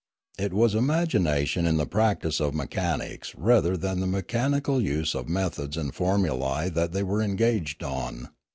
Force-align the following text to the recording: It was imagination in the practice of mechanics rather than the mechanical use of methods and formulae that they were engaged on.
It 0.39 0.51
was 0.51 0.73
imagination 0.73 1.67
in 1.67 1.77
the 1.77 1.85
practice 1.85 2.39
of 2.39 2.55
mechanics 2.55 3.35
rather 3.37 3.77
than 3.77 3.99
the 3.99 4.07
mechanical 4.07 4.81
use 4.81 5.13
of 5.13 5.29
methods 5.29 5.77
and 5.77 5.93
formulae 5.93 6.71
that 6.71 6.91
they 6.91 7.03
were 7.03 7.21
engaged 7.21 7.83
on. 7.83 8.29